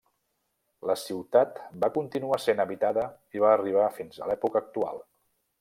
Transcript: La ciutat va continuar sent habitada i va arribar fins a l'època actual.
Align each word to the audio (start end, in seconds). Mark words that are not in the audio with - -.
La 0.89 0.95
ciutat 1.01 1.59
va 1.83 1.91
continuar 1.99 2.41
sent 2.47 2.65
habitada 2.65 3.07
i 3.39 3.45
va 3.47 3.55
arribar 3.59 3.87
fins 3.99 4.19
a 4.25 4.31
l'època 4.33 4.63
actual. 4.67 5.03